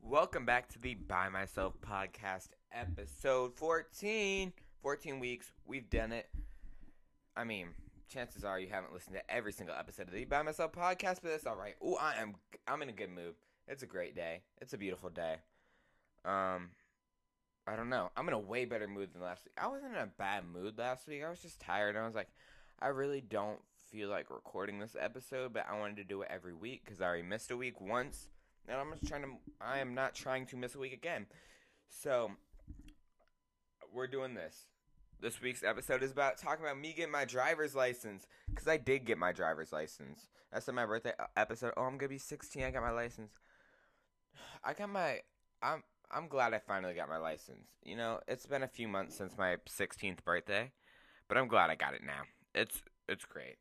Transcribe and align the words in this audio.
Welcome 0.00 0.46
back 0.46 0.68
to 0.68 0.78
the 0.78 0.94
By 0.94 1.28
Myself 1.28 1.74
podcast, 1.80 2.50
episode 2.72 3.56
14. 3.56 4.52
14 4.82 5.18
weeks, 5.18 5.50
we've 5.66 5.90
done 5.90 6.12
it. 6.12 6.28
I 7.36 7.42
mean, 7.42 7.70
chances 8.08 8.44
are 8.44 8.60
you 8.60 8.68
haven't 8.68 8.92
listened 8.92 9.16
to 9.16 9.28
every 9.28 9.52
single 9.52 9.74
episode 9.74 10.06
of 10.06 10.14
the 10.14 10.24
By 10.26 10.42
Myself 10.42 10.70
podcast, 10.70 11.18
but 11.22 11.30
that's 11.30 11.46
all 11.46 11.56
right. 11.56 11.74
Oh, 11.82 11.96
I 11.96 12.14
am 12.20 12.36
I'm 12.68 12.82
in 12.82 12.88
a 12.88 12.92
good 12.92 13.10
mood. 13.10 13.34
It's 13.66 13.82
a 13.82 13.86
great 13.86 14.14
day. 14.14 14.42
It's 14.60 14.74
a 14.74 14.78
beautiful 14.78 15.10
day. 15.10 15.38
Um 16.24 16.70
I 17.66 17.76
don't 17.76 17.88
know. 17.88 18.10
I'm 18.16 18.28
in 18.28 18.34
a 18.34 18.38
way 18.38 18.64
better 18.66 18.86
mood 18.86 19.12
than 19.12 19.22
last 19.22 19.44
week. 19.44 19.54
I 19.56 19.68
wasn't 19.68 19.92
in 19.94 19.98
a 19.98 20.06
bad 20.18 20.44
mood 20.52 20.76
last 20.78 21.08
week. 21.08 21.22
I 21.24 21.30
was 21.30 21.40
just 21.40 21.60
tired. 21.60 21.96
I 21.96 22.04
was 22.04 22.14
like, 22.14 22.28
I 22.80 22.88
really 22.88 23.22
don't 23.22 23.60
feel 23.90 24.10
like 24.10 24.28
recording 24.30 24.78
this 24.78 24.96
episode, 24.98 25.54
but 25.54 25.66
I 25.70 25.78
wanted 25.78 25.96
to 25.96 26.04
do 26.04 26.22
it 26.22 26.28
every 26.30 26.52
week 26.52 26.82
because 26.84 27.00
I 27.00 27.06
already 27.06 27.22
missed 27.22 27.50
a 27.50 27.56
week 27.56 27.80
once, 27.80 28.28
and 28.68 28.76
I'm 28.76 28.92
just 28.92 29.06
trying 29.06 29.22
to. 29.22 29.28
I 29.60 29.78
am 29.78 29.94
not 29.94 30.14
trying 30.14 30.46
to 30.46 30.56
miss 30.56 30.74
a 30.74 30.78
week 30.78 30.92
again. 30.92 31.26
So 31.88 32.32
we're 33.92 34.08
doing 34.08 34.34
this. 34.34 34.66
This 35.20 35.40
week's 35.40 35.62
episode 35.62 36.02
is 36.02 36.12
about 36.12 36.36
talking 36.36 36.64
about 36.64 36.78
me 36.78 36.92
getting 36.92 37.12
my 37.12 37.24
driver's 37.24 37.74
license 37.74 38.26
because 38.50 38.68
I 38.68 38.76
did 38.76 39.06
get 39.06 39.16
my 39.16 39.32
driver's 39.32 39.72
license. 39.72 40.28
That's 40.52 40.68
in 40.68 40.74
my 40.74 40.84
birthday 40.84 41.12
uh, 41.18 41.26
episode. 41.36 41.72
Oh, 41.76 41.84
I'm 41.84 41.96
gonna 41.96 42.10
be 42.10 42.18
16. 42.18 42.62
I 42.62 42.70
got 42.70 42.82
my 42.82 42.90
license. 42.90 43.32
I 44.64 44.74
got 44.74 44.90
my. 44.90 45.20
I'm 45.62 45.82
I'm 46.14 46.28
glad 46.28 46.54
I 46.54 46.60
finally 46.60 46.94
got 46.94 47.08
my 47.08 47.16
license. 47.16 47.66
You 47.82 47.96
know, 47.96 48.20
it's 48.28 48.46
been 48.46 48.62
a 48.62 48.68
few 48.68 48.86
months 48.86 49.16
since 49.16 49.36
my 49.36 49.56
16th 49.68 50.22
birthday, 50.24 50.70
but 51.28 51.36
I'm 51.36 51.48
glad 51.48 51.70
I 51.70 51.74
got 51.74 51.94
it 51.94 52.02
now. 52.04 52.22
It's 52.54 52.82
it's 53.08 53.24
great. 53.24 53.56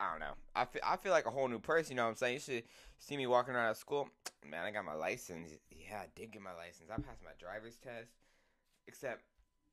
I 0.00 0.10
don't 0.10 0.20
know. 0.20 0.34
I 0.54 0.64
feel, 0.64 0.82
I 0.84 0.96
feel 0.96 1.12
like 1.12 1.26
a 1.26 1.30
whole 1.30 1.48
new 1.48 1.58
person, 1.58 1.92
you 1.92 1.96
know 1.96 2.04
what 2.04 2.10
I'm 2.10 2.16
saying? 2.16 2.34
You 2.34 2.40
should 2.40 2.62
see 2.98 3.16
me 3.16 3.26
walking 3.26 3.54
around 3.54 3.70
at 3.70 3.76
school. 3.76 4.08
Man, 4.48 4.64
I 4.64 4.70
got 4.70 4.84
my 4.84 4.94
license. 4.94 5.52
Yeah, 5.70 5.98
I 5.98 6.06
did 6.14 6.32
get 6.32 6.42
my 6.42 6.54
license. 6.54 6.90
I 6.90 6.96
passed 7.00 7.22
my 7.24 7.32
driver's 7.38 7.76
test. 7.76 8.10
Except 8.86 9.22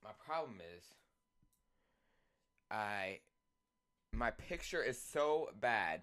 my 0.04 0.12
problem 0.26 0.58
is 0.78 0.84
I 2.70 3.20
my 4.12 4.32
picture 4.32 4.82
is 4.82 5.02
so 5.02 5.50
bad 5.60 6.02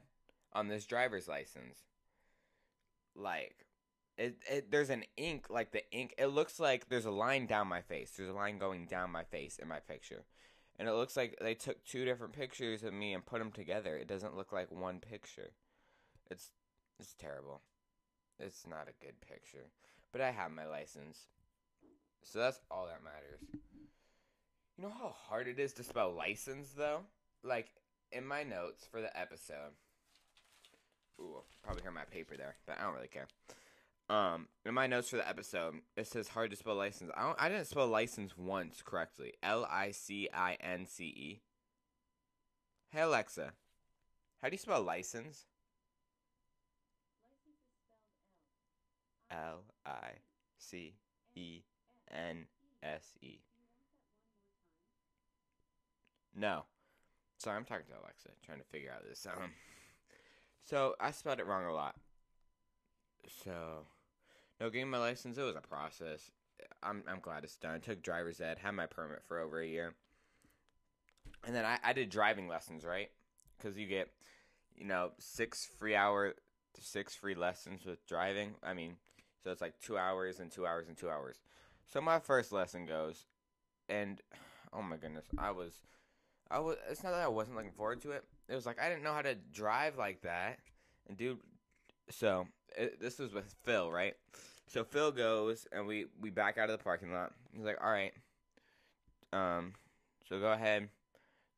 on 0.52 0.68
this 0.68 0.84
driver's 0.84 1.28
license. 1.28 1.80
Like 3.14 3.66
it, 4.16 4.36
it 4.50 4.70
there's 4.70 4.90
an 4.90 5.04
ink 5.16 5.46
like 5.48 5.72
the 5.72 5.82
ink 5.90 6.14
it 6.18 6.26
looks 6.26 6.60
like 6.60 6.88
there's 6.88 7.06
a 7.06 7.10
line 7.10 7.46
down 7.46 7.68
my 7.68 7.80
face. 7.80 8.12
There's 8.16 8.30
a 8.30 8.34
line 8.34 8.58
going 8.58 8.86
down 8.86 9.10
my 9.10 9.24
face 9.24 9.58
in 9.58 9.68
my 9.68 9.80
picture. 9.80 10.24
And 10.78 10.88
it 10.88 10.92
looks 10.92 11.16
like 11.16 11.36
they 11.40 11.54
took 11.54 11.84
two 11.84 12.04
different 12.04 12.32
pictures 12.32 12.82
of 12.82 12.92
me 12.92 13.12
and 13.12 13.24
put 13.24 13.38
them 13.38 13.52
together. 13.52 13.96
It 13.96 14.08
doesn't 14.08 14.36
look 14.36 14.52
like 14.52 14.70
one 14.70 14.98
picture. 14.98 15.50
It's 16.30 16.50
it's 16.98 17.14
terrible. 17.14 17.62
It's 18.38 18.66
not 18.66 18.88
a 18.88 19.04
good 19.04 19.20
picture. 19.20 19.70
But 20.12 20.20
i 20.20 20.30
have 20.30 20.50
my 20.50 20.66
license. 20.66 21.28
So 22.22 22.38
that's 22.38 22.60
all 22.70 22.86
that 22.86 23.04
matters. 23.04 23.40
You 24.76 24.84
know 24.84 24.92
how 24.98 25.14
hard 25.28 25.48
it 25.48 25.58
is 25.58 25.72
to 25.74 25.84
spell 25.84 26.12
license 26.12 26.72
though? 26.76 27.00
Like 27.42 27.68
in 28.12 28.26
my 28.26 28.42
notes 28.42 28.86
for 28.90 29.00
the 29.00 29.18
episode 29.18 29.72
ooh 31.18 31.42
probably 31.62 31.82
hear 31.82 31.90
my 31.90 32.04
paper 32.04 32.36
there 32.36 32.56
but 32.66 32.76
i 32.78 32.84
don't 32.84 32.94
really 32.94 33.08
care 33.08 33.26
um, 34.08 34.48
in 34.64 34.74
my 34.74 34.86
notes 34.86 35.08
for 35.08 35.16
the 35.16 35.28
episode, 35.28 35.76
it 35.96 36.06
says 36.06 36.28
hard 36.28 36.50
to 36.50 36.56
spell 36.56 36.74
license. 36.74 37.10
I 37.16 37.22
don't, 37.22 37.36
I 37.40 37.48
didn't 37.48 37.66
spell 37.66 37.86
license 37.86 38.36
once 38.36 38.82
correctly. 38.84 39.34
L 39.42 39.66
I 39.70 39.92
C 39.92 40.28
I 40.32 40.56
N 40.60 40.86
C 40.86 41.04
E. 41.04 41.40
Hey 42.90 43.00
Alexa, 43.00 43.52
how 44.42 44.48
do 44.48 44.54
you 44.54 44.58
spell 44.58 44.82
license? 44.82 45.46
L 49.30 49.64
I 49.86 50.10
C 50.58 50.94
E 51.34 51.62
N 52.10 52.46
S 52.82 53.14
E. 53.22 53.38
No. 56.34 56.64
Sorry, 57.38 57.56
I'm 57.56 57.64
talking 57.64 57.86
to 57.86 58.00
Alexa, 58.00 58.28
trying 58.44 58.58
to 58.58 58.64
figure 58.64 58.92
out 58.94 59.08
this. 59.08 59.26
Um, 59.26 59.50
so 60.64 60.94
I 61.00 61.10
spelled 61.10 61.40
it 61.40 61.46
wrong 61.46 61.64
a 61.64 61.72
lot. 61.72 61.96
So, 63.44 63.86
no, 64.60 64.70
getting 64.70 64.90
my 64.90 64.98
license, 64.98 65.38
it 65.38 65.42
was 65.42 65.56
a 65.56 65.60
process. 65.60 66.30
I'm, 66.82 67.02
I'm 67.08 67.20
glad 67.20 67.44
it's 67.44 67.56
done. 67.56 67.74
I 67.74 67.78
took 67.78 68.02
driver's 68.02 68.40
ed, 68.40 68.58
had 68.58 68.72
my 68.72 68.86
permit 68.86 69.22
for 69.26 69.40
over 69.40 69.60
a 69.60 69.66
year. 69.66 69.94
And 71.44 71.54
then 71.54 71.64
I, 71.64 71.78
I 71.82 71.92
did 71.92 72.10
driving 72.10 72.48
lessons, 72.48 72.84
right? 72.84 73.10
Because 73.56 73.76
you 73.76 73.86
get, 73.86 74.08
you 74.76 74.86
know, 74.86 75.10
six 75.18 75.68
free 75.78 75.94
hour, 75.94 76.34
six 76.80 77.14
free 77.14 77.34
lessons 77.34 77.84
with 77.84 78.06
driving. 78.06 78.54
I 78.62 78.74
mean, 78.74 78.96
so 79.42 79.50
it's 79.50 79.60
like 79.60 79.74
two 79.80 79.98
hours 79.98 80.38
and 80.38 80.50
two 80.50 80.66
hours 80.66 80.88
and 80.88 80.96
two 80.96 81.10
hours. 81.10 81.40
So 81.92 82.00
my 82.00 82.18
first 82.18 82.52
lesson 82.52 82.86
goes, 82.86 83.26
and 83.88 84.20
oh 84.72 84.82
my 84.82 84.96
goodness, 84.96 85.26
I 85.36 85.50
was, 85.50 85.74
I 86.50 86.58
was. 86.60 86.76
It's 86.90 87.02
not 87.02 87.10
that 87.10 87.20
I 87.20 87.28
wasn't 87.28 87.56
looking 87.56 87.72
forward 87.72 88.00
to 88.02 88.12
it. 88.12 88.24
It 88.48 88.54
was 88.54 88.66
like 88.66 88.80
I 88.80 88.88
didn't 88.88 89.02
know 89.02 89.12
how 89.12 89.22
to 89.22 89.34
drive 89.52 89.96
like 89.98 90.22
that, 90.22 90.58
and 91.08 91.16
do. 91.16 91.38
So 92.10 92.46
it, 92.76 93.00
this 93.00 93.18
was 93.18 93.32
with 93.32 93.54
Phil, 93.64 93.90
right? 93.90 94.14
So 94.66 94.84
Phil 94.84 95.12
goes 95.12 95.66
and 95.72 95.86
we 95.86 96.06
we 96.20 96.30
back 96.30 96.58
out 96.58 96.70
of 96.70 96.78
the 96.78 96.82
parking 96.82 97.12
lot. 97.12 97.32
He's 97.54 97.64
like, 97.64 97.78
"All 97.82 97.90
right, 97.90 98.12
um, 99.32 99.74
so 100.28 100.38
go 100.40 100.52
ahead, 100.52 100.88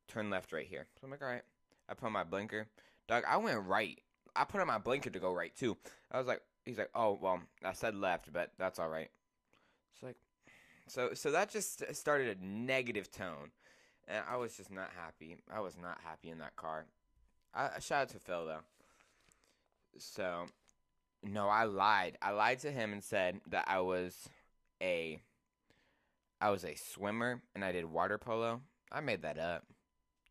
turn 0.07 0.29
left 0.29 0.51
right 0.51 0.67
here." 0.67 0.87
So 0.99 1.05
I'm 1.05 1.11
like, 1.11 1.21
"All 1.21 1.29
right." 1.29 1.43
I 1.87 1.93
put 1.93 2.07
on 2.07 2.13
my 2.13 2.23
blinker. 2.23 2.67
Dog, 3.07 3.23
I 3.27 3.37
went 3.37 3.65
right. 3.65 3.99
I 4.35 4.43
put 4.43 4.59
on 4.59 4.67
my 4.67 4.79
blinker 4.79 5.09
to 5.09 5.19
go 5.19 5.33
right 5.33 5.55
too. 5.55 5.77
I 6.11 6.17
was 6.17 6.27
like, 6.27 6.41
he's 6.65 6.77
like, 6.77 6.89
"Oh 6.95 7.17
well, 7.21 7.41
I 7.63 7.73
said 7.73 7.95
left, 7.95 8.33
but 8.33 8.51
that's 8.57 8.79
all 8.79 8.89
right." 8.89 9.09
It's 9.93 10.03
like, 10.03 10.17
so 10.87 11.13
so 11.13 11.31
that 11.31 11.49
just 11.49 11.83
started 11.95 12.37
a 12.37 12.45
negative 12.45 13.11
tone, 13.11 13.51
and 14.07 14.23
I 14.29 14.37
was 14.37 14.57
just 14.57 14.71
not 14.71 14.89
happy. 14.97 15.37
I 15.53 15.59
was 15.59 15.77
not 15.77 15.99
happy 16.03 16.29
in 16.29 16.39
that 16.39 16.55
car. 16.55 16.85
I 17.53 17.79
shout 17.79 18.03
out 18.03 18.09
to 18.09 18.19
Phil 18.19 18.45
though. 18.45 18.59
So 19.97 20.45
no, 21.23 21.47
I 21.47 21.63
lied. 21.63 22.17
I 22.21 22.31
lied 22.31 22.59
to 22.59 22.71
him 22.71 22.93
and 22.93 23.03
said 23.03 23.39
that 23.49 23.65
I 23.67 23.79
was 23.79 24.29
a 24.81 25.19
I 26.41 26.49
was 26.49 26.63
a 26.63 26.75
swimmer 26.75 27.41
and 27.55 27.63
I 27.63 27.71
did 27.71 27.85
water 27.85 28.17
polo. 28.17 28.61
I 28.91 29.01
made 29.01 29.23
that 29.23 29.39
up. 29.39 29.65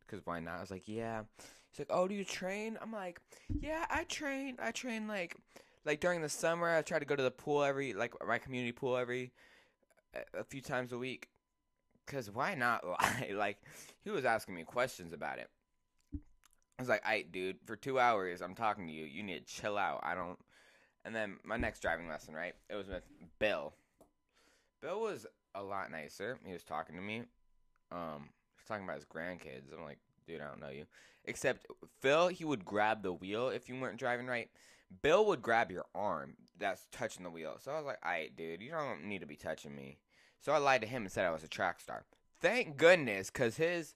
Cuz 0.07 0.21
why 0.25 0.39
not? 0.39 0.57
I 0.57 0.61
was 0.61 0.71
like, 0.71 0.87
"Yeah." 0.87 1.23
He's 1.69 1.79
like, 1.79 1.87
"Oh, 1.89 2.07
do 2.07 2.15
you 2.15 2.23
train?" 2.23 2.77
I'm 2.81 2.91
like, 2.91 3.19
"Yeah, 3.49 3.85
I 3.89 4.03
train. 4.05 4.57
I 4.61 4.71
train 4.71 5.07
like 5.07 5.35
like 5.83 5.99
during 5.99 6.21
the 6.21 6.29
summer, 6.29 6.73
I 6.73 6.81
try 6.81 6.99
to 6.99 7.05
go 7.05 7.15
to 7.15 7.23
the 7.23 7.31
pool 7.31 7.63
every 7.63 7.93
like 7.93 8.13
my 8.25 8.37
community 8.37 8.71
pool 8.71 8.97
every 8.97 9.33
a 10.33 10.43
few 10.43 10.61
times 10.61 10.93
a 10.93 10.97
week. 10.97 11.29
Cuz 12.05 12.29
why 12.31 12.53
not 12.55 12.85
lie? 12.87 13.31
like 13.33 13.61
he 14.03 14.11
was 14.11 14.25
asking 14.25 14.55
me 14.55 14.63
questions 14.63 15.11
about 15.13 15.39
it. 15.39 15.49
I 16.77 16.81
was 16.81 16.89
like, 16.89 17.05
"I, 17.05 17.21
dude, 17.23 17.57
for 17.65 17.75
2 17.75 17.99
hours 17.99 18.41
I'm 18.41 18.55
talking 18.55 18.87
to 18.87 18.93
you. 18.93 19.05
You 19.05 19.23
need 19.23 19.45
to 19.45 19.53
chill 19.53 19.77
out. 19.77 20.01
I 20.03 20.15
don't 20.15 20.37
and 21.05 21.15
then 21.15 21.37
my 21.43 21.55
next 21.55 21.81
driving 21.81 22.09
lesson, 22.09 22.33
right? 22.33 22.55
It 22.69 22.75
was 22.75 22.87
with 22.87 23.03
Bill. 23.39 23.73
Bill 24.81 24.99
was 24.99 25.27
a 25.53 25.61
lot 25.61 25.91
nicer. 25.91 26.39
He 26.43 26.51
was 26.51 26.63
talking 26.63 26.95
to 26.95 27.01
me. 27.01 27.23
Um, 27.91 28.29
he 28.29 28.57
was 28.57 28.67
talking 28.67 28.83
about 28.83 28.97
his 28.97 29.05
grandkids. 29.05 29.71
I'm 29.71 29.83
like, 29.83 29.99
dude, 30.27 30.41
I 30.41 30.47
don't 30.47 30.59
know 30.59 30.69
you. 30.69 30.85
Except 31.25 31.67
Phil, 32.01 32.27
he 32.29 32.43
would 32.43 32.65
grab 32.65 33.03
the 33.03 33.13
wheel 33.13 33.49
if 33.49 33.69
you 33.69 33.79
weren't 33.79 33.99
driving 33.99 34.25
right. 34.25 34.49
Bill 35.03 35.25
would 35.27 35.41
grab 35.43 35.71
your 35.71 35.85
arm 35.93 36.35
that's 36.57 36.87
touching 36.91 37.23
the 37.23 37.29
wheel. 37.29 37.57
So 37.59 37.71
I 37.71 37.77
was 37.77 37.85
like, 37.85 38.03
alright, 38.03 38.35
dude, 38.35 38.61
you 38.61 38.71
don't 38.71 39.05
need 39.05 39.21
to 39.21 39.27
be 39.27 39.35
touching 39.35 39.75
me. 39.75 39.99
So 40.41 40.51
I 40.51 40.57
lied 40.57 40.81
to 40.81 40.87
him 40.87 41.03
and 41.03 41.11
said 41.11 41.25
I 41.25 41.31
was 41.31 41.43
a 41.43 41.47
track 41.47 41.79
star. 41.79 42.05
Thank 42.41 42.77
goodness, 42.77 43.29
cause 43.29 43.57
his 43.57 43.95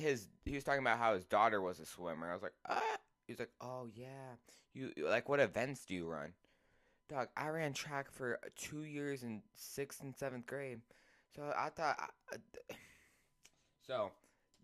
his 0.00 0.28
he 0.44 0.54
was 0.54 0.64
talking 0.64 0.80
about 0.80 0.98
how 0.98 1.14
his 1.14 1.24
daughter 1.24 1.60
was 1.60 1.78
a 1.80 1.86
swimmer. 1.86 2.30
I 2.30 2.34
was 2.34 2.42
like, 2.42 2.54
ah. 2.68 2.82
He's 3.26 3.38
like, 3.38 3.52
oh 3.60 3.86
yeah, 3.94 4.34
you 4.74 4.90
like 5.06 5.28
what 5.28 5.38
events 5.38 5.84
do 5.84 5.94
you 5.94 6.04
run? 6.04 6.32
Dog, 7.08 7.28
I 7.36 7.48
ran 7.48 7.72
track 7.72 8.10
for 8.10 8.40
two 8.56 8.82
years 8.82 9.22
in 9.22 9.42
sixth 9.54 10.00
and 10.02 10.16
seventh 10.16 10.46
grade. 10.46 10.80
So 11.36 11.52
I 11.56 11.68
thought. 11.68 11.96
I, 12.32 12.36
so 13.86 14.10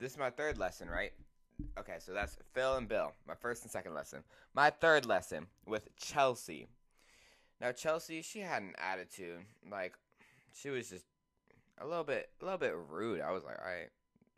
this 0.01 0.13
is 0.13 0.19
my 0.19 0.31
third 0.31 0.59
lesson, 0.59 0.89
right? 0.89 1.13
Okay, 1.79 1.97
so 1.99 2.13
that's 2.13 2.37
Phil 2.53 2.75
and 2.75 2.89
Bill, 2.89 3.13
my 3.27 3.35
first 3.35 3.63
and 3.63 3.71
second 3.71 3.95
lesson. 3.95 4.25
My 4.53 4.71
third 4.71 5.07
lesson 5.07 5.47
with 5.65 5.95
Chelsea. 5.97 6.67
Now 7.61 7.73
Chelsea, 7.73 8.21
she 8.21 8.41
had 8.41 8.63
an 8.63 8.75
attitude, 8.79 9.39
like 9.71 9.95
she 10.53 10.71
was 10.71 10.91
just 10.91 11.07
a 11.79 11.87
little 11.87 12.05
bit, 12.05 12.31
a 12.41 12.45
little 12.45 12.59
bit 12.59 12.75
rude. 12.91 13.21
I 13.21 13.31
was 13.31 13.45
like, 13.45 13.59
all 13.59 13.71
right, 13.71 13.91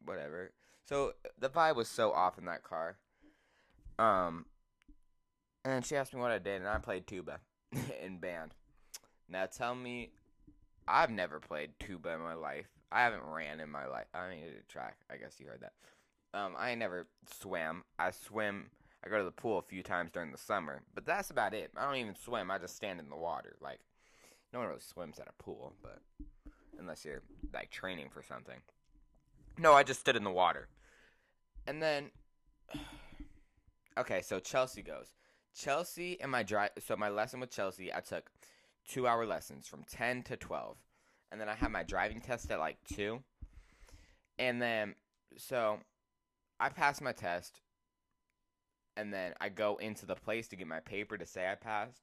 whatever. 0.04 0.52
So 0.88 1.12
the 1.38 1.50
vibe 1.50 1.76
was 1.76 1.87
so 1.87 2.12
off 2.12 2.38
in 2.38 2.46
that 2.46 2.64
car. 2.64 2.96
Um, 3.99 4.46
and 5.62 5.75
then 5.75 5.82
she 5.82 5.96
asked 5.96 6.14
me 6.14 6.20
what 6.20 6.31
I 6.31 6.38
did, 6.38 6.62
and 6.62 6.69
I 6.69 6.79
played 6.79 7.06
tuba 7.06 7.40
in 8.02 8.17
band. 8.17 8.52
Now 9.29 9.44
tell 9.44 9.75
me, 9.75 10.12
I've 10.87 11.11
never 11.11 11.40
played 11.40 11.73
tuba 11.79 12.14
in 12.14 12.20
my 12.20 12.32
life. 12.32 12.69
I 12.90 13.02
haven't 13.02 13.23
ran 13.23 13.61
in 13.61 13.69
my 13.69 13.87
life. 13.87 14.06
I 14.14 14.31
mean, 14.31 14.40
did 14.40 14.55
a 14.67 14.73
track. 14.73 14.96
I 15.12 15.17
guess 15.17 15.38
you 15.38 15.46
heard 15.46 15.61
that. 15.61 15.73
Um, 16.32 16.55
I 16.56 16.75
never 16.75 17.06
swam. 17.38 17.85
I 17.99 18.11
swim. 18.11 18.70
I 19.05 19.11
go 19.11 19.19
to 19.19 19.25
the 19.25 19.31
pool 19.31 19.58
a 19.58 19.62
few 19.62 19.82
times 19.82 20.11
during 20.11 20.32
the 20.32 20.38
summer, 20.38 20.81
but 20.94 21.05
that's 21.05 21.31
about 21.31 21.52
it. 21.52 21.70
I 21.76 21.85
don't 21.85 22.00
even 22.00 22.17
swim. 22.17 22.50
I 22.50 22.56
just 22.56 22.76
stand 22.76 22.99
in 22.99 23.11
the 23.11 23.17
water. 23.17 23.56
Like, 23.61 23.81
no 24.55 24.61
one 24.61 24.69
really 24.69 24.81
swims 24.81 25.19
at 25.19 25.29
a 25.29 25.43
pool, 25.43 25.75
but 25.82 26.00
unless 26.79 27.05
you're 27.05 27.23
like 27.52 27.70
training 27.70 28.08
for 28.08 28.23
something. 28.23 28.56
No, 29.58 29.75
I 29.75 29.82
just 29.82 30.00
stood 30.00 30.17
in 30.17 30.25
the 30.25 30.31
water. 30.31 30.69
And 31.68 31.82
then, 31.82 32.10
okay, 33.98 34.22
so 34.22 34.40
Chelsea 34.40 34.82
goes. 34.82 35.12
Chelsea 35.54 36.18
and 36.20 36.32
my 36.32 36.42
drive. 36.42 36.70
So 36.78 36.96
my 36.96 37.10
lesson 37.10 37.40
with 37.40 37.50
Chelsea, 37.50 37.92
I 37.92 38.00
took 38.00 38.30
two 38.88 39.06
hour 39.06 39.26
lessons 39.26 39.68
from 39.68 39.84
ten 39.84 40.22
to 40.24 40.36
twelve, 40.36 40.78
and 41.30 41.40
then 41.40 41.48
I 41.48 41.54
had 41.54 41.70
my 41.70 41.82
driving 41.82 42.20
test 42.20 42.50
at 42.50 42.58
like 42.58 42.78
two. 42.92 43.22
And 44.38 44.62
then, 44.62 44.94
so 45.36 45.78
I 46.58 46.70
passed 46.70 47.02
my 47.02 47.12
test, 47.12 47.60
and 48.96 49.12
then 49.12 49.34
I 49.40 49.50
go 49.50 49.76
into 49.76 50.06
the 50.06 50.14
place 50.14 50.48
to 50.48 50.56
get 50.56 50.68
my 50.68 50.80
paper 50.80 51.18
to 51.18 51.26
say 51.26 51.50
I 51.50 51.56
passed, 51.56 52.02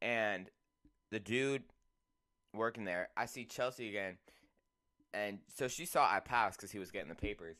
and 0.00 0.50
the 1.10 1.18
dude 1.18 1.62
working 2.52 2.84
there, 2.84 3.08
I 3.16 3.26
see 3.26 3.44
Chelsea 3.44 3.88
again, 3.88 4.18
and 5.12 5.38
so 5.56 5.66
she 5.68 5.86
saw 5.86 6.06
I 6.08 6.20
passed 6.20 6.58
because 6.58 6.70
he 6.70 6.78
was 6.78 6.92
getting 6.92 7.08
the 7.08 7.14
papers. 7.16 7.56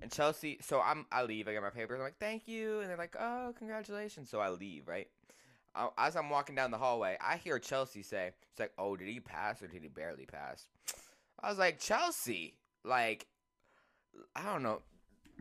And 0.00 0.12
Chelsea, 0.12 0.58
so 0.60 0.80
I'm 0.80 1.06
I 1.10 1.24
leave. 1.24 1.48
I 1.48 1.52
get 1.52 1.62
my 1.62 1.70
papers. 1.70 1.96
I'm 1.96 2.04
like, 2.04 2.18
thank 2.18 2.46
you, 2.46 2.80
and 2.80 2.88
they're 2.88 2.96
like, 2.96 3.16
oh, 3.18 3.52
congratulations. 3.58 4.30
So 4.30 4.40
I 4.40 4.50
leave, 4.50 4.86
right? 4.86 5.08
As 5.96 6.16
I'm 6.16 6.30
walking 6.30 6.54
down 6.54 6.70
the 6.70 6.78
hallway, 6.78 7.16
I 7.20 7.36
hear 7.36 7.58
Chelsea 7.60 8.02
say, 8.02 8.32
"It's 8.50 8.58
like, 8.58 8.72
oh, 8.78 8.96
did 8.96 9.06
he 9.06 9.20
pass 9.20 9.62
or 9.62 9.68
did 9.68 9.82
he 9.82 9.88
barely 9.88 10.26
pass?" 10.26 10.66
I 11.40 11.48
was 11.48 11.58
like, 11.58 11.78
Chelsea, 11.78 12.54
like, 12.84 13.26
I 14.34 14.42
don't 14.44 14.62
know. 14.64 14.82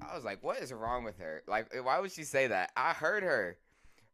I 0.01 0.15
was 0.15 0.24
like, 0.24 0.44
what 0.44 0.60
is 0.60 0.71
wrong 0.71 1.03
with 1.03 1.18
her? 1.18 1.42
Like, 1.48 1.74
why 1.83 2.00
would 2.00 2.12
she 2.12 2.24
say 2.24 2.48
that? 2.48 2.71
I 2.77 2.94
heard 2.94 3.24
her. 3.24 3.57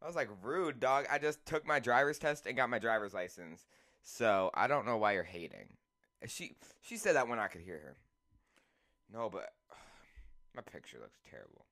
I 0.02 0.08
was 0.08 0.16
like, 0.16 0.30
rude, 0.42 0.80
dog. 0.80 1.06
I 1.12 1.18
just 1.18 1.46
took 1.46 1.66
my 1.66 1.80
driver's 1.80 2.20
test 2.20 2.46
and 2.46 2.56
got 2.56 2.70
my 2.70 2.80
driver's 2.80 3.14
license. 3.14 3.66
So 4.02 4.52
I 4.54 4.68
don't 4.68 4.86
know 4.86 4.98
why 4.98 5.14
you're 5.14 5.24
hating. 5.24 5.78
She 6.28 6.56
she 6.82 6.96
said 6.96 7.16
that 7.16 7.28
when 7.28 7.40
I 7.40 7.48
could 7.48 7.62
hear 7.62 7.80
her. 7.80 7.98
No, 9.14 9.30
but 9.30 9.50
my 10.56 10.62
picture 10.62 10.98
looks 11.00 11.20
terrible. 11.30 11.66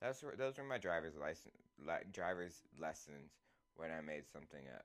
That's 0.00 0.24
those 0.38 0.56
were 0.56 0.64
my 0.64 0.78
driver's 0.78 1.16
license, 1.16 1.54
like 1.86 2.12
driver's 2.12 2.62
lessons 2.80 3.32
when 3.76 3.90
I 3.90 4.00
made 4.00 4.24
something 4.32 4.62
up. 4.74 4.84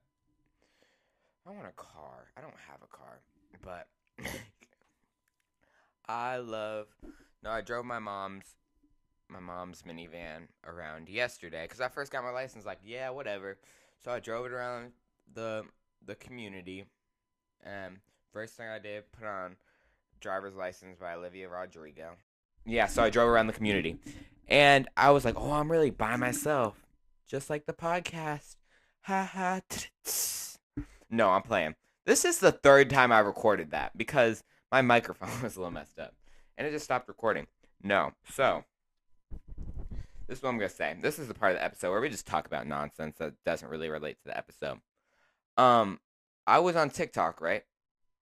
I 1.47 1.51
want 1.51 1.67
a 1.67 1.71
car. 1.71 2.27
I 2.37 2.41
don't 2.41 2.53
have 2.67 2.81
a 2.83 2.87
car, 2.87 3.21
but 3.61 3.87
I 6.07 6.37
love. 6.37 6.87
No, 7.43 7.51
I 7.51 7.61
drove 7.61 7.85
my 7.85 7.99
mom's 7.99 8.55
my 9.29 9.39
mom's 9.39 9.83
minivan 9.83 10.47
around 10.65 11.09
yesterday 11.09 11.63
because 11.63 11.81
I 11.81 11.87
first 11.87 12.11
got 12.11 12.23
my 12.23 12.31
license. 12.31 12.65
Like, 12.65 12.79
yeah, 12.83 13.09
whatever. 13.09 13.57
So 14.03 14.11
I 14.11 14.19
drove 14.19 14.45
it 14.45 14.51
around 14.51 14.91
the 15.33 15.63
the 16.05 16.15
community. 16.15 16.85
And 17.63 17.97
first 18.31 18.55
thing 18.55 18.67
I 18.67 18.79
did, 18.79 19.11
put 19.11 19.27
on 19.27 19.55
"Driver's 20.19 20.55
License" 20.55 20.97
by 20.99 21.13
Olivia 21.13 21.49
Rodrigo. 21.49 22.17
Yeah, 22.65 22.87
so 22.87 23.03
I 23.03 23.09
drove 23.09 23.29
around 23.29 23.47
the 23.47 23.53
community, 23.53 23.99
and 24.47 24.87
I 24.97 25.11
was 25.11 25.23
like, 25.23 25.35
"Oh, 25.37 25.51
I'm 25.51 25.71
really 25.71 25.91
by 25.91 26.15
myself, 26.15 26.85
just 27.27 27.49
like 27.49 27.65
the 27.65 27.73
podcast." 27.73 28.55
Ha 29.03 29.23
ha. 29.23 29.61
No, 31.11 31.29
I'm 31.29 31.43
playing. 31.43 31.75
This 32.05 32.25
is 32.25 32.39
the 32.39 32.51
third 32.51 32.89
time 32.89 33.11
I 33.11 33.19
recorded 33.19 33.71
that 33.71 33.95
because 33.95 34.43
my 34.71 34.81
microphone 34.93 35.41
was 35.43 35.55
a 35.55 35.59
little 35.59 35.71
messed 35.71 35.99
up, 35.99 36.15
and 36.57 36.67
it 36.67 36.71
just 36.71 36.85
stopped 36.85 37.07
recording. 37.07 37.45
No, 37.83 38.13
so 38.31 38.63
this 40.27 40.39
is 40.39 40.43
what 40.43 40.49
I'm 40.49 40.57
gonna 40.57 40.69
say. 40.69 40.95
This 40.99 41.19
is 41.19 41.27
the 41.27 41.35
part 41.35 41.51
of 41.51 41.59
the 41.59 41.63
episode 41.63 41.91
where 41.91 42.01
we 42.01 42.09
just 42.09 42.25
talk 42.25 42.47
about 42.47 42.65
nonsense 42.65 43.17
that 43.19 43.33
doesn't 43.45 43.69
really 43.69 43.89
relate 43.89 44.17
to 44.23 44.29
the 44.29 44.37
episode. 44.37 44.79
Um, 45.55 45.99
I 46.47 46.59
was 46.59 46.75
on 46.75 46.89
TikTok, 46.89 47.41
right? 47.41 47.63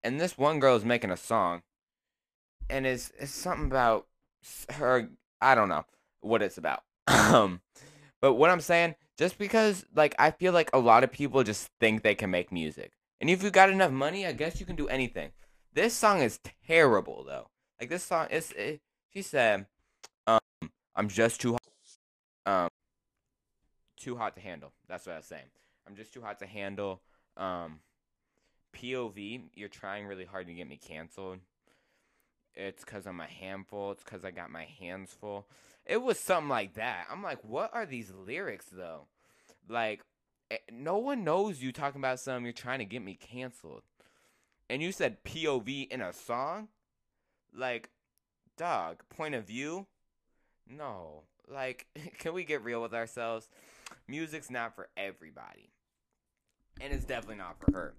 And 0.03 0.19
this 0.19 0.35
one 0.37 0.59
girl 0.59 0.75
is 0.75 0.83
making 0.83 1.11
a 1.11 1.17
song, 1.17 1.61
and 2.71 2.87
it's 2.87 3.11
it's 3.19 3.31
something 3.31 3.67
about 3.67 4.07
her. 4.71 5.09
I 5.41 5.55
don't 5.55 5.69
know 5.69 5.85
what 6.21 6.41
it's 6.41 6.57
about. 6.57 6.83
um, 7.07 7.61
but 8.21 8.33
what 8.33 8.49
I'm 8.49 8.61
saying, 8.61 8.95
just 9.17 9.37
because 9.37 9.85
like 9.95 10.15
I 10.19 10.31
feel 10.31 10.53
like 10.53 10.69
a 10.73 10.79
lot 10.79 11.03
of 11.03 11.11
people 11.11 11.43
just 11.43 11.69
think 11.79 12.03
they 12.03 12.15
can 12.15 12.31
make 12.31 12.51
music, 12.51 12.93
and 13.19 13.29
if 13.29 13.43
you 13.43 13.51
got 13.51 13.69
enough 13.69 13.91
money, 13.91 14.25
I 14.25 14.31
guess 14.31 14.59
you 14.59 14.65
can 14.65 14.75
do 14.75 14.87
anything. 14.87 15.31
This 15.73 15.93
song 15.93 16.21
is 16.21 16.39
terrible 16.67 17.23
though. 17.23 17.47
Like 17.79 17.89
this 17.89 18.03
song 18.03 18.27
is. 18.29 18.51
It, 18.51 18.81
she 19.13 19.21
said, 19.21 19.65
um, 20.27 20.39
"I'm 20.95 21.09
just 21.09 21.41
too 21.41 21.53
hot, 21.53 21.61
um, 22.45 22.69
too 23.97 24.15
hot 24.15 24.35
to 24.35 24.41
handle." 24.41 24.71
That's 24.87 25.05
what 25.05 25.13
I 25.13 25.17
was 25.17 25.25
saying. 25.25 25.49
I'm 25.87 25.95
just 25.95 26.13
too 26.13 26.21
hot 26.21 26.39
to 26.39 26.45
handle. 26.45 27.01
Um, 27.37 27.79
POV, 28.75 29.43
you're 29.55 29.69
trying 29.69 30.05
really 30.05 30.25
hard 30.25 30.47
to 30.47 30.53
get 30.53 30.67
me 30.67 30.77
canceled. 30.77 31.39
It's 32.55 32.83
because 32.83 33.05
I'm 33.05 33.21
a 33.21 33.25
handful. 33.25 33.91
It's 33.91 34.03
because 34.03 34.25
I 34.25 34.31
got 34.31 34.51
my 34.51 34.65
hands 34.79 35.15
full. 35.19 35.47
It 35.85 36.01
was 36.01 36.19
something 36.19 36.49
like 36.49 36.75
that. 36.75 37.07
I'm 37.11 37.23
like, 37.23 37.39
what 37.43 37.71
are 37.73 37.85
these 37.85 38.11
lyrics 38.11 38.65
though? 38.71 39.07
Like, 39.67 40.01
eh, 40.49 40.57
no 40.71 40.97
one 40.97 41.23
knows 41.23 41.61
you 41.61 41.71
talking 41.71 42.01
about 42.01 42.19
something. 42.19 42.45
You're 42.45 42.53
trying 42.53 42.79
to 42.79 42.85
get 42.85 43.01
me 43.01 43.15
canceled, 43.15 43.83
and 44.69 44.81
you 44.81 44.91
said 44.91 45.23
POV 45.23 45.91
in 45.91 46.01
a 46.01 46.13
song. 46.13 46.67
Like, 47.55 47.89
dog, 48.57 49.03
point 49.09 49.35
of 49.35 49.45
view. 49.45 49.87
No, 50.67 51.23
like, 51.49 51.87
can 52.19 52.33
we 52.33 52.43
get 52.43 52.63
real 52.63 52.81
with 52.81 52.93
ourselves? 52.93 53.49
Music's 54.07 54.49
not 54.49 54.75
for 54.75 54.89
everybody 54.95 55.71
and 56.81 56.93
it's 56.93 57.05
definitely 57.05 57.35
not 57.35 57.57
for 57.59 57.71
her. 57.73 57.93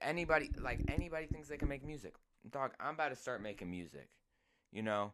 Anybody 0.00 0.50
like 0.60 0.80
anybody 0.88 1.26
thinks 1.26 1.48
they 1.48 1.56
can 1.56 1.68
make 1.68 1.84
music. 1.84 2.14
Dog, 2.48 2.72
I'm 2.80 2.94
about 2.94 3.10
to 3.10 3.16
start 3.16 3.42
making 3.42 3.70
music. 3.70 4.08
You 4.72 4.82
know, 4.82 5.12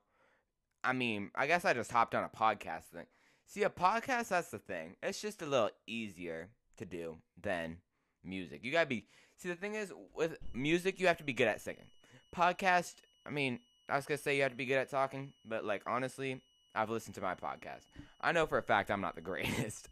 I 0.85 0.93
mean, 0.93 1.31
I 1.35 1.47
guess 1.47 1.65
I 1.65 1.73
just 1.73 1.91
hopped 1.91 2.15
on 2.15 2.25
a 2.25 2.29
podcast 2.29 2.85
thing. 2.95 3.07
See, 3.47 3.63
a 3.63 3.71
podcast 3.71 4.29
that's 4.29 4.51
the 4.51 4.59
thing. 4.59 4.97
It's 5.03 5.21
just 5.21 5.41
a 5.43 5.47
little 5.47 5.71
easier 5.87 6.51
to 6.79 6.85
do 6.85 7.17
than 7.41 7.79
music. 8.25 8.61
You 8.63 8.73
gotta 8.73 8.87
be. 8.87 9.07
See, 9.37 9.49
the 9.49 9.55
thing 9.55 9.75
is, 9.75 9.93
with 10.15 10.37
music, 10.55 11.01
you 11.01 11.07
have 11.07 11.19
to 11.19 11.25
be 11.25 11.33
good 11.33 11.49
at 11.49 11.61
singing. 11.61 11.87
Podcast, 12.35 12.97
I 13.27 13.31
mean, 13.31 13.61
I 13.89 13.97
was 13.97 14.07
gonna 14.07 14.19
say 14.19 14.37
you 14.37 14.43
have 14.43 14.53
to 14.53 14.57
be 14.57 14.67
good 14.67 14.79
at 14.79 14.91
talking, 14.91 15.33
but 15.45 15.65
like 15.65 15.83
honestly, 15.87 16.41
I've 16.75 16.91
listened 16.91 17.15
to 17.17 17.21
my 17.21 17.35
podcast. 17.35 17.87
I 18.21 18.33
know 18.33 18.47
for 18.47 18.59
a 18.59 18.63
fact 18.63 18.91
I'm 18.91 19.01
not 19.01 19.15
the 19.15 19.21
greatest. 19.23 19.89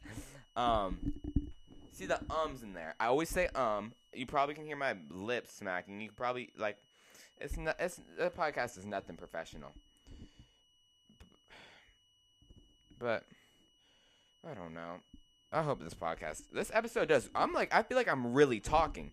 um, 0.57 0.99
See 1.93 2.07
the 2.07 2.21
ums 2.29 2.63
in 2.63 2.75
there. 2.75 2.95
I 3.01 3.07
always 3.07 3.29
say 3.29 3.49
um. 3.55 3.93
You 4.13 4.27
probably 4.27 4.55
can 4.55 4.65
hear 4.67 4.77
my 4.77 4.95
lips 5.11 5.55
smacking. 5.55 6.01
You 6.01 6.11
probably 6.15 6.51
like. 6.57 6.77
It's 7.39 7.57
not. 7.57 7.77
It's 7.79 8.01
the 8.19 8.31
podcast 8.31 8.79
is 8.79 8.87
nothing 8.87 9.17
professional. 9.17 9.73
But 12.99 13.25
I 14.49 14.55
don't 14.55 14.75
know. 14.75 15.01
I 15.53 15.63
hope 15.63 15.83
this 15.83 15.95
podcast, 15.95 16.43
this 16.53 16.71
episode 16.75 17.09
does. 17.09 17.31
I'm 17.35 17.53
like, 17.53 17.73
I 17.73 17.83
feel 17.83 17.97
like 17.97 18.09
I'm 18.09 18.33
really 18.35 18.61
talking. 18.61 19.13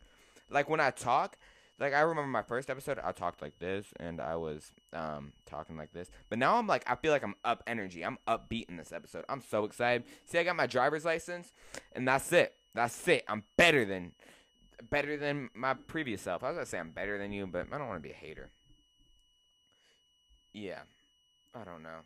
Like 0.49 0.69
when 0.69 0.79
I 0.79 0.89
talk, 0.89 1.37
like 1.79 1.93
I 1.93 2.01
remember 2.01 2.29
my 2.29 2.41
first 2.41 2.69
episode, 2.69 2.99
I 3.03 3.11
talked 3.11 3.41
like 3.41 3.59
this, 3.59 3.87
and 3.99 4.19
I 4.19 4.35
was 4.35 4.71
um 4.93 5.33
talking 5.45 5.77
like 5.77 5.93
this. 5.93 6.09
But 6.29 6.39
now 6.39 6.57
I'm 6.57 6.67
like, 6.67 6.83
I 6.89 6.95
feel 6.95 7.11
like 7.11 7.23
I'm 7.23 7.35
up 7.43 7.63
energy. 7.67 8.03
I'm 8.03 8.17
upbeat 8.27 8.69
in 8.69 8.77
this 8.77 8.91
episode. 8.91 9.25
I'm 9.29 9.41
so 9.41 9.65
excited. 9.65 10.03
See, 10.25 10.37
I 10.37 10.43
got 10.43 10.55
my 10.55 10.67
driver's 10.67 11.05
license, 11.05 11.53
and 11.93 12.07
that's 12.07 12.31
it. 12.31 12.55
That's 12.73 13.07
it. 13.07 13.23
I'm 13.27 13.43
better 13.57 13.85
than 13.85 14.13
better 14.89 15.17
than 15.17 15.49
my 15.53 15.73
previous 15.73 16.21
self. 16.21 16.43
I 16.43 16.49
was 16.49 16.55
gonna 16.55 16.65
say 16.65 16.79
I'm 16.79 16.91
better 16.91 17.17
than 17.17 17.31
you, 17.31 17.47
but 17.47 17.67
I 17.71 17.77
don't 17.77 17.87
want 17.87 18.01
to 18.01 18.07
be 18.07 18.13
a 18.13 18.17
hater. 18.17 18.49
Yeah, 20.53 20.81
I 21.55 21.63
don't 21.63 21.83
know. 21.83 21.99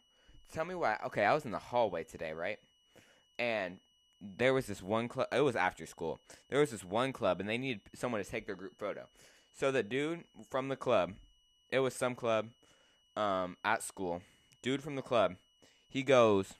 Tell 0.52 0.66
me 0.66 0.76
why. 0.76 0.98
Okay, 1.08 1.26
I 1.26 1.34
was 1.34 1.46
in 1.46 1.52
the 1.52 1.60
hallway 1.60 2.04
today, 2.04 2.34
right? 2.34 2.60
And 3.40 3.80
there 4.22 4.54
was 4.54 4.68
this 4.68 4.82
one 4.82 5.08
club. 5.08 5.28
It 5.32 5.42
was 5.42 5.56
after 5.56 5.86
school. 5.86 6.20
There 6.50 6.60
was 6.60 6.72
this 6.72 6.84
one 6.84 7.12
club, 7.12 7.40
and 7.40 7.50
they 7.50 7.58
needed 7.58 7.82
someone 7.96 8.24
to 8.24 8.30
take 8.30 8.46
their 8.46 8.56
group 8.56 8.78
photo. 8.78 9.08
So 9.54 9.72
the 9.72 9.84
dude 9.84 10.24
from 10.50 10.68
the 10.68 10.76
club, 10.76 11.14
it 11.70 11.80
was 11.80 11.94
some 11.94 12.16
club, 12.16 12.50
um, 13.16 13.58
at 13.64 13.84
school. 13.84 14.22
Dude 14.62 14.84
from 14.84 14.96
the 14.96 15.02
club, 15.02 15.36
he 15.88 16.04
goes. 16.04 16.54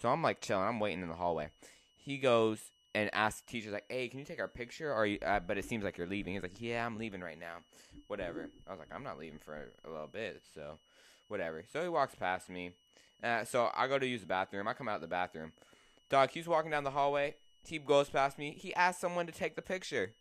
So 0.00 0.08
I'm 0.08 0.22
like 0.22 0.40
chilling. 0.40 0.66
I'm 0.66 0.80
waiting 0.80 1.02
in 1.02 1.08
the 1.08 1.14
hallway. 1.14 1.50
He 1.96 2.18
goes, 2.18 2.72
and 2.94 3.10
asked 3.12 3.46
the 3.46 3.52
teacher 3.52 3.70
like, 3.70 3.86
"Hey, 3.88 4.08
can 4.08 4.18
you 4.18 4.24
take 4.24 4.40
our 4.40 4.48
picture?" 4.48 4.92
Or 4.92 5.08
uh, 5.26 5.40
but 5.40 5.58
it 5.58 5.64
seems 5.64 5.84
like 5.84 5.98
you're 5.98 6.06
leaving. 6.06 6.34
He's 6.34 6.42
like, 6.42 6.60
"Yeah, 6.60 6.84
I'm 6.84 6.98
leaving 6.98 7.20
right 7.20 7.38
now." 7.38 7.58
Whatever. 8.08 8.50
I 8.66 8.70
was 8.70 8.78
like, 8.78 8.94
"I'm 8.94 9.04
not 9.04 9.18
leaving 9.18 9.38
for 9.38 9.72
a 9.84 9.90
little 9.90 10.06
bit." 10.06 10.42
So, 10.54 10.78
whatever. 11.28 11.64
So 11.72 11.82
he 11.82 11.88
walks 11.88 12.14
past 12.14 12.48
me. 12.50 12.72
Uh, 13.22 13.44
so 13.44 13.70
I 13.74 13.86
go 13.86 13.98
to 13.98 14.06
use 14.06 14.20
the 14.20 14.26
bathroom. 14.26 14.68
I 14.68 14.74
come 14.74 14.88
out 14.88 14.96
of 14.96 15.00
the 15.00 15.08
bathroom. 15.08 15.52
Dog, 16.10 16.30
he's 16.30 16.48
walking 16.48 16.70
down 16.70 16.84
the 16.84 16.90
hallway. 16.90 17.36
He 17.64 17.78
goes 17.78 18.10
past 18.10 18.38
me. 18.38 18.56
He 18.58 18.74
asks 18.74 19.00
someone 19.00 19.26
to 19.26 19.32
take 19.32 19.56
the 19.56 19.62
picture. 19.62 20.14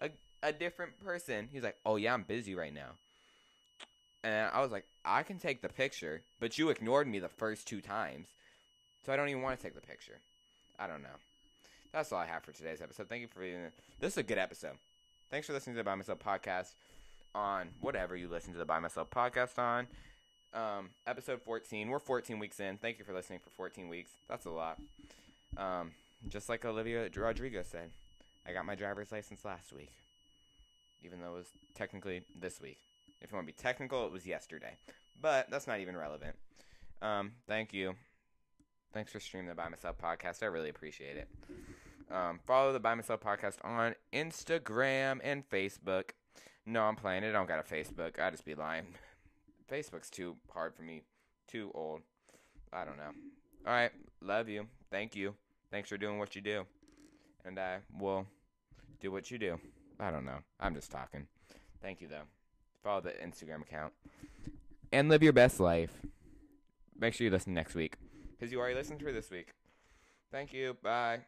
A 0.00 0.10
a 0.42 0.52
different 0.52 1.00
person. 1.00 1.48
He's 1.52 1.62
like, 1.62 1.76
"Oh 1.84 1.96
yeah, 1.96 2.14
I'm 2.14 2.22
busy 2.22 2.54
right 2.54 2.72
now." 2.72 2.92
And 4.24 4.50
I 4.54 4.62
was 4.62 4.72
like, 4.72 4.86
I 5.04 5.22
can 5.22 5.38
take 5.38 5.60
the 5.60 5.68
picture, 5.68 6.22
but 6.40 6.56
you 6.56 6.70
ignored 6.70 7.06
me 7.06 7.18
the 7.18 7.28
first 7.28 7.66
two 7.68 7.82
times. 7.82 8.28
So 9.04 9.12
I 9.12 9.16
don't 9.16 9.28
even 9.28 9.42
want 9.42 9.58
to 9.58 9.62
take 9.62 9.74
the 9.74 9.82
picture. 9.82 10.22
I 10.78 10.86
don't 10.86 11.02
know. 11.02 11.18
That's 11.94 12.10
all 12.10 12.18
I 12.18 12.26
have 12.26 12.42
for 12.42 12.50
today's 12.50 12.82
episode. 12.82 13.08
Thank 13.08 13.22
you 13.22 13.28
for 13.28 13.38
being 13.38 13.70
This 14.00 14.14
is 14.14 14.18
a 14.18 14.24
good 14.24 14.36
episode. 14.36 14.78
Thanks 15.30 15.46
for 15.46 15.52
listening 15.52 15.76
to 15.76 15.78
the 15.78 15.84
By 15.84 15.94
Myself 15.94 16.18
podcast 16.18 16.74
on 17.36 17.68
whatever 17.80 18.16
you 18.16 18.26
listen 18.26 18.52
to 18.52 18.58
the 18.58 18.64
By 18.64 18.80
Myself 18.80 19.10
podcast 19.10 19.60
on. 19.60 19.86
Um, 20.52 20.90
episode 21.06 21.40
14. 21.42 21.88
We're 21.88 22.00
14 22.00 22.40
weeks 22.40 22.58
in. 22.58 22.78
Thank 22.78 22.98
you 22.98 23.04
for 23.04 23.12
listening 23.12 23.38
for 23.38 23.50
14 23.50 23.88
weeks. 23.88 24.10
That's 24.28 24.44
a 24.44 24.50
lot. 24.50 24.80
Um, 25.56 25.92
just 26.28 26.48
like 26.48 26.64
Olivia 26.64 27.08
Rodrigo 27.14 27.62
said, 27.62 27.90
I 28.44 28.52
got 28.52 28.66
my 28.66 28.74
driver's 28.74 29.12
license 29.12 29.44
last 29.44 29.72
week, 29.72 29.92
even 31.04 31.20
though 31.20 31.36
it 31.36 31.38
was 31.38 31.52
technically 31.74 32.22
this 32.36 32.60
week. 32.60 32.78
If 33.20 33.30
you 33.30 33.36
want 33.36 33.46
to 33.46 33.54
be 33.54 33.56
technical, 33.56 34.04
it 34.04 34.10
was 34.10 34.26
yesterday. 34.26 34.78
But 35.22 35.48
that's 35.48 35.68
not 35.68 35.78
even 35.78 35.96
relevant. 35.96 36.34
Um, 37.00 37.34
thank 37.46 37.72
you. 37.72 37.94
Thanks 38.92 39.12
for 39.12 39.20
streaming 39.20 39.48
the 39.48 39.54
By 39.54 39.68
Myself 39.68 39.96
podcast. 39.96 40.42
I 40.42 40.46
really 40.46 40.70
appreciate 40.70 41.16
it. 41.16 41.28
Um, 42.10 42.40
follow 42.46 42.72
the 42.72 42.80
By 42.80 42.94
Myself 42.94 43.20
podcast 43.20 43.56
on 43.64 43.94
Instagram 44.12 45.20
and 45.22 45.48
Facebook. 45.48 46.10
No, 46.66 46.82
I'm 46.82 46.96
playing. 46.96 47.24
I 47.24 47.32
don't 47.32 47.48
got 47.48 47.58
a 47.58 47.62
Facebook. 47.62 48.18
I 48.20 48.30
just 48.30 48.44
be 48.44 48.54
lying. 48.54 48.86
Facebook's 49.70 50.10
too 50.10 50.36
hard 50.52 50.74
for 50.74 50.82
me. 50.82 51.02
Too 51.48 51.70
old. 51.74 52.00
I 52.72 52.84
don't 52.84 52.96
know. 52.96 53.10
All 53.66 53.72
right. 53.72 53.90
Love 54.20 54.48
you. 54.48 54.66
Thank 54.90 55.16
you. 55.16 55.34
Thanks 55.70 55.88
for 55.88 55.96
doing 55.96 56.18
what 56.18 56.34
you 56.34 56.40
do. 56.40 56.64
And 57.44 57.58
I 57.58 57.78
will 57.98 58.26
do 59.00 59.10
what 59.10 59.30
you 59.30 59.38
do. 59.38 59.58
I 60.00 60.10
don't 60.10 60.24
know. 60.24 60.38
I'm 60.60 60.74
just 60.74 60.90
talking. 60.90 61.26
Thank 61.82 62.00
you, 62.00 62.08
though. 62.08 62.24
Follow 62.82 63.00
the 63.00 63.10
Instagram 63.10 63.62
account. 63.62 63.92
And 64.92 65.08
live 65.08 65.22
your 65.22 65.32
best 65.32 65.60
life. 65.60 65.90
Make 66.98 67.14
sure 67.14 67.24
you 67.24 67.30
listen 67.30 67.54
next 67.54 67.74
week. 67.74 67.96
Because 68.32 68.52
you 68.52 68.58
already 68.58 68.74
listened 68.74 69.02
it 69.02 69.12
this 69.12 69.30
week. 69.30 69.48
Thank 70.30 70.52
you. 70.52 70.76
Bye. 70.82 71.20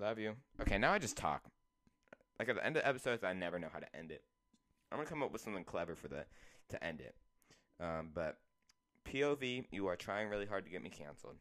Love 0.00 0.18
you. 0.18 0.34
Okay, 0.60 0.78
now 0.78 0.92
I 0.92 0.98
just 0.98 1.16
talk. 1.16 1.42
Like 2.38 2.48
at 2.48 2.54
the 2.54 2.64
end 2.64 2.76
of 2.76 2.82
episodes, 2.84 3.24
I 3.24 3.32
never 3.32 3.58
know 3.58 3.68
how 3.72 3.80
to 3.80 3.96
end 3.96 4.12
it. 4.12 4.22
I'm 4.92 4.98
gonna 4.98 5.08
come 5.08 5.22
up 5.22 5.32
with 5.32 5.40
something 5.40 5.64
clever 5.64 5.96
for 5.96 6.08
the 6.08 6.24
to 6.68 6.84
end 6.84 7.00
it. 7.00 7.14
Um, 7.80 8.10
but 8.14 8.38
POV, 9.04 9.64
you 9.72 9.86
are 9.86 9.96
trying 9.96 10.28
really 10.28 10.46
hard 10.46 10.64
to 10.64 10.70
get 10.70 10.82
me 10.82 10.90
canceled. 10.90 11.36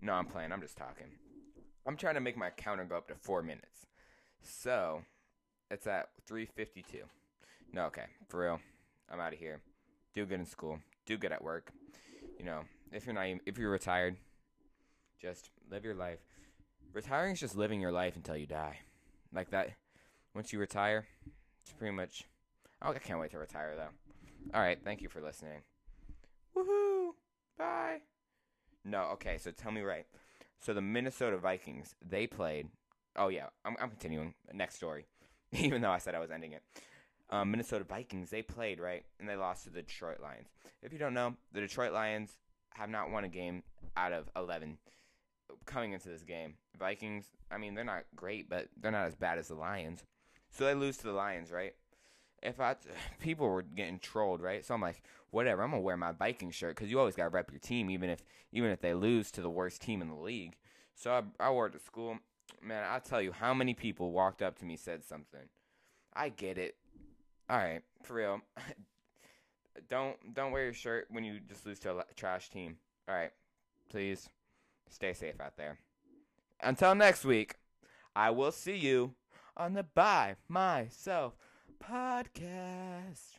No, 0.00 0.12
I'm 0.12 0.26
playing. 0.26 0.52
I'm 0.52 0.60
just 0.60 0.76
talking. 0.76 1.06
I'm 1.86 1.96
trying 1.96 2.14
to 2.14 2.20
make 2.20 2.36
my 2.36 2.50
counter 2.50 2.84
go 2.84 2.96
up 2.96 3.08
to 3.08 3.14
four 3.14 3.42
minutes. 3.42 3.86
So 4.42 5.02
it's 5.70 5.86
at 5.86 6.10
3:52. 6.28 7.04
No, 7.72 7.86
okay, 7.86 8.06
for 8.28 8.40
real. 8.40 8.60
I'm 9.10 9.20
out 9.20 9.32
of 9.32 9.38
here. 9.38 9.62
Do 10.12 10.26
good 10.26 10.40
in 10.40 10.46
school. 10.46 10.80
Do 11.06 11.16
good 11.16 11.32
at 11.32 11.42
work. 11.42 11.72
You 12.38 12.44
know, 12.44 12.64
if 12.92 13.06
you're 13.06 13.14
not, 13.14 13.26
if 13.46 13.56
you're 13.56 13.70
retired, 13.70 14.16
just 15.20 15.50
live 15.70 15.84
your 15.84 15.94
life. 15.94 16.20
Retiring 16.94 17.32
is 17.32 17.40
just 17.40 17.56
living 17.56 17.80
your 17.80 17.90
life 17.90 18.14
until 18.14 18.36
you 18.36 18.46
die. 18.46 18.78
Like 19.32 19.50
that. 19.50 19.70
Once 20.32 20.52
you 20.52 20.60
retire, 20.60 21.06
it's 21.60 21.72
pretty 21.72 21.94
much. 21.94 22.22
Oh, 22.80 22.92
I 22.92 22.98
can't 23.00 23.18
wait 23.18 23.32
to 23.32 23.38
retire 23.38 23.74
though. 23.76 24.54
All 24.54 24.60
right, 24.60 24.78
thank 24.84 25.02
you 25.02 25.08
for 25.08 25.20
listening. 25.20 25.62
Woohoo! 26.56 27.10
Bye. 27.58 27.98
No, 28.84 29.08
okay. 29.14 29.38
So 29.38 29.50
tell 29.50 29.72
me 29.72 29.80
right. 29.80 30.06
So 30.60 30.72
the 30.72 30.80
Minnesota 30.80 31.36
Vikings, 31.36 31.96
they 32.00 32.28
played. 32.28 32.68
Oh 33.16 33.26
yeah, 33.26 33.46
I'm, 33.64 33.74
I'm 33.80 33.90
continuing. 33.90 34.34
Next 34.52 34.76
story. 34.76 35.06
Even 35.52 35.82
though 35.82 35.90
I 35.90 35.98
said 35.98 36.14
I 36.14 36.20
was 36.20 36.30
ending 36.30 36.52
it. 36.52 36.62
Um, 37.28 37.50
Minnesota 37.50 37.84
Vikings, 37.84 38.30
they 38.30 38.42
played 38.42 38.78
right, 38.78 39.04
and 39.18 39.28
they 39.28 39.34
lost 39.34 39.64
to 39.64 39.70
the 39.70 39.82
Detroit 39.82 40.20
Lions. 40.20 40.48
If 40.80 40.92
you 40.92 41.00
don't 41.00 41.14
know, 41.14 41.34
the 41.52 41.60
Detroit 41.60 41.92
Lions 41.92 42.36
have 42.74 42.88
not 42.88 43.10
won 43.10 43.24
a 43.24 43.28
game 43.28 43.64
out 43.96 44.12
of 44.12 44.28
11 44.36 44.78
coming 45.64 45.92
into 45.92 46.08
this 46.08 46.22
game. 46.22 46.54
Vikings, 46.78 47.26
I 47.50 47.58
mean, 47.58 47.74
they're 47.74 47.84
not 47.84 48.04
great, 48.16 48.48
but 48.48 48.68
they're 48.80 48.90
not 48.90 49.06
as 49.06 49.14
bad 49.14 49.38
as 49.38 49.48
the 49.48 49.54
Lions. 49.54 50.04
So 50.50 50.64
they 50.64 50.74
lose 50.74 50.96
to 50.98 51.06
the 51.06 51.12
Lions, 51.12 51.50
right? 51.50 51.74
If 52.42 52.60
I 52.60 52.76
people 53.20 53.48
were 53.48 53.62
getting 53.62 53.98
trolled, 53.98 54.40
right? 54.40 54.64
So 54.64 54.74
I'm 54.74 54.80
like, 54.80 55.02
whatever. 55.30 55.62
I'm 55.62 55.70
gonna 55.70 55.82
wear 55.82 55.96
my 55.96 56.12
Viking 56.12 56.50
shirt 56.50 56.76
because 56.76 56.90
you 56.90 56.98
always 56.98 57.16
gotta 57.16 57.30
rep 57.30 57.50
your 57.50 57.60
team, 57.60 57.90
even 57.90 58.10
if 58.10 58.22
even 58.52 58.70
if 58.70 58.80
they 58.80 58.94
lose 58.94 59.30
to 59.32 59.40
the 59.40 59.50
worst 59.50 59.82
team 59.82 60.00
in 60.00 60.08
the 60.08 60.14
league. 60.14 60.56
So 60.94 61.10
I, 61.10 61.22
I 61.46 61.50
wore 61.50 61.66
it 61.66 61.72
to 61.72 61.80
school. 61.80 62.18
Man, 62.62 62.84
I'll 62.88 63.00
tell 63.00 63.20
you 63.20 63.32
how 63.32 63.52
many 63.52 63.74
people 63.74 64.12
walked 64.12 64.42
up 64.42 64.58
to 64.58 64.64
me 64.64 64.76
said 64.76 65.04
something. 65.04 65.48
I 66.14 66.28
get 66.28 66.56
it. 66.56 66.76
All 67.50 67.58
right, 67.58 67.82
for 68.02 68.14
real. 68.14 68.40
don't 69.88 70.16
don't 70.34 70.52
wear 70.52 70.64
your 70.64 70.72
shirt 70.72 71.08
when 71.10 71.24
you 71.24 71.40
just 71.40 71.66
lose 71.66 71.80
to 71.80 71.98
a 71.98 72.04
trash 72.16 72.48
team. 72.50 72.76
All 73.08 73.14
right, 73.14 73.32
please 73.90 74.28
stay 74.88 75.12
safe 75.12 75.40
out 75.40 75.56
there. 75.56 75.78
Until 76.62 76.94
next 76.94 77.24
week, 77.24 77.56
I 78.16 78.30
will 78.30 78.52
see 78.52 78.76
you 78.76 79.14
on 79.56 79.74
the 79.74 79.82
By 79.82 80.36
Myself 80.48 81.34
podcast. 81.82 83.38